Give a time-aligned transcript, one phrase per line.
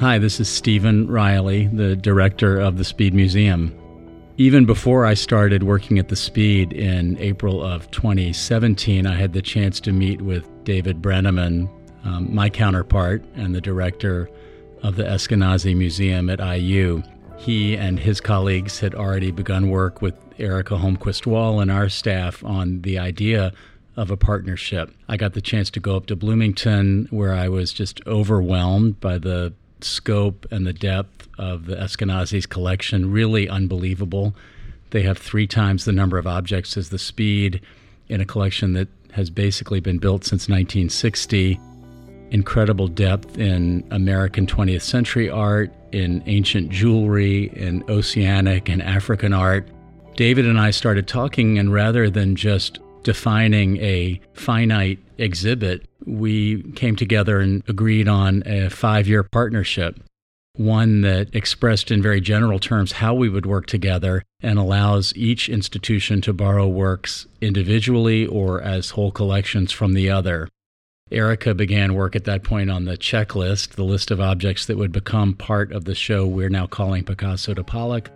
[0.00, 3.78] Hi, this is Stephen Reily, the director of the Speed Museum.
[4.38, 9.42] Even before I started working at the Speed in April of 2017, I had the
[9.42, 11.68] chance to meet with David Brenneman,
[12.02, 14.30] um, my counterpart and the director
[14.82, 17.02] of the Eskenazi Museum at IU.
[17.36, 22.42] He and his colleagues had already begun work with Erika Holmquist Wall and our staff
[22.42, 23.52] on the idea
[23.98, 24.94] of a partnership.
[25.10, 29.18] I got the chance to go up to Bloomington where I was just overwhelmed by
[29.18, 29.52] the
[29.84, 34.34] scope and the depth of the Eskenazi's collection really unbelievable.
[34.90, 37.60] They have three times the number of objects as the Speed
[38.08, 41.58] in a collection that has basically been built since 1960.
[42.30, 49.66] Incredible depth in American 20th century art, in ancient jewelry, in oceanic and African art.
[50.16, 56.96] David and I started talking, and rather than just defining a finite exhibit, we came
[56.96, 60.00] together and agreed on a five year partnership.
[60.56, 65.48] One that expressed in very general terms how we would work together and allows each
[65.48, 70.48] institution to borrow works individually or as whole collections from the other.
[71.10, 74.92] Erika began work at that point on the checklist, the list of objects that would
[74.92, 78.10] become part of the show we're now calling Picasso to Pollock.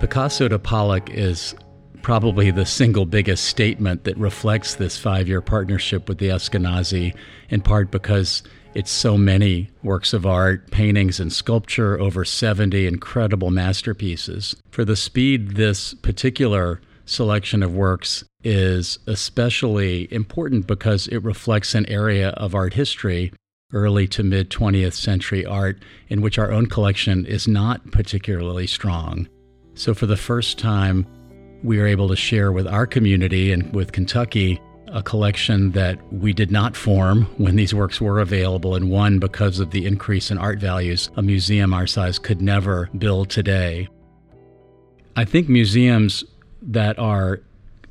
[0.00, 1.56] Picasso to Pollock is
[2.02, 7.16] probably the single biggest statement that reflects this five year partnership with the Eskenazi,
[7.50, 13.50] in part because it's so many works of art, paintings, and sculpture, over 70 incredible
[13.50, 14.54] masterpieces.
[14.70, 21.86] For the speed, this particular selection of works is especially important because it reflects an
[21.86, 23.32] area of art history,
[23.72, 29.26] early to mid 20th century art, in which our own collection is not particularly strong.
[29.78, 31.06] So, for the first time,
[31.62, 36.32] we are able to share with our community and with Kentucky a collection that we
[36.32, 40.38] did not form when these works were available, and one because of the increase in
[40.38, 43.86] art values a museum our size could never build today.
[45.14, 46.24] I think museums
[46.60, 47.40] that are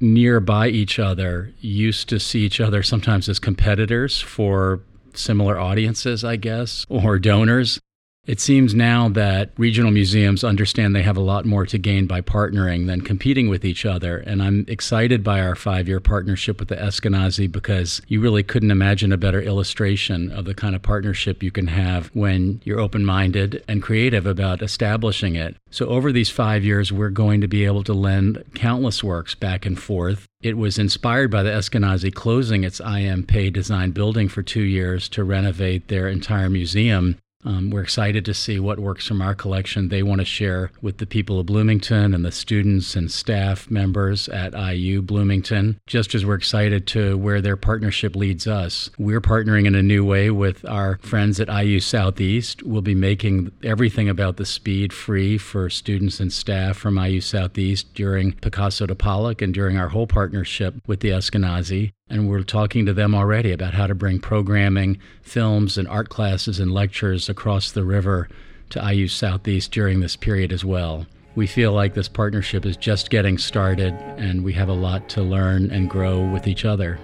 [0.00, 4.80] nearby each other used to see each other sometimes as competitors for
[5.14, 7.78] similar audiences, I guess, or donors.
[8.26, 12.22] It seems now that regional museums understand they have a lot more to gain by
[12.22, 14.18] partnering than competing with each other.
[14.18, 18.72] And I'm excited by our five year partnership with the Eskenazi because you really couldn't
[18.72, 23.04] imagine a better illustration of the kind of partnership you can have when you're open
[23.04, 25.54] minded and creative about establishing it.
[25.70, 29.66] So, over these five years, we're going to be able to lend countless works back
[29.66, 30.26] and forth.
[30.40, 33.24] It was inspired by the Eskenazi closing its I.M.
[33.24, 37.18] Pei design building for two years to renovate their entire museum.
[37.44, 40.98] Um, we're excited to see what works from our collection they want to share with
[40.98, 46.26] the people of Bloomington and the students and staff members at IU Bloomington, just as
[46.26, 48.90] we're excited to where their partnership leads us.
[48.98, 52.62] We're partnering in a new way with our friends at IU Southeast.
[52.64, 57.94] We'll be making everything about the speed free for students and staff from IU Southeast
[57.94, 61.92] during Picasso to Pollock and during our whole partnership with the Eskenazi.
[62.08, 66.60] And we're talking to them already about how to bring programming, films, and art classes
[66.60, 68.28] and lectures across the river
[68.70, 71.06] to IU Southeast during this period as well.
[71.34, 75.22] We feel like this partnership is just getting started and we have a lot to
[75.22, 77.00] learn and grow with each other.